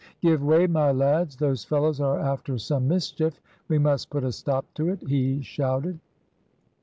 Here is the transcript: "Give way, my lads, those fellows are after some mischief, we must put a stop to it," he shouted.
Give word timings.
"Give 0.19 0.41
way, 0.41 0.65
my 0.65 0.91
lads, 0.91 1.35
those 1.35 1.63
fellows 1.63 1.99
are 2.01 2.17
after 2.19 2.57
some 2.57 2.87
mischief, 2.87 3.39
we 3.67 3.77
must 3.77 4.09
put 4.09 4.23
a 4.23 4.31
stop 4.31 4.65
to 4.73 4.89
it," 4.89 5.07
he 5.07 5.43
shouted. 5.43 5.99